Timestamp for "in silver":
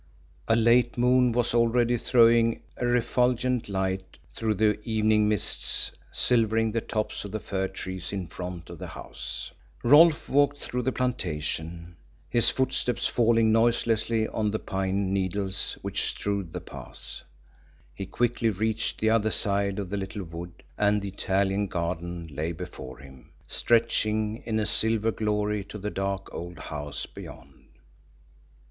24.47-25.11